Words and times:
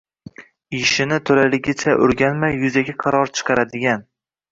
Ishini 0.77 1.19
toʻlaligicha 1.29 1.93
oʻrganmay 2.05 2.57
yuzaki 2.63 2.97
qaror 3.05 3.33
chiqaradigan 3.41 4.03